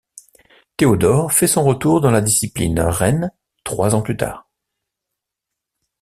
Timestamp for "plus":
4.01-4.17